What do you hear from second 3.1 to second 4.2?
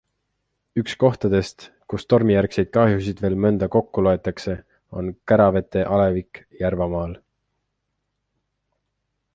veel mõnda kokku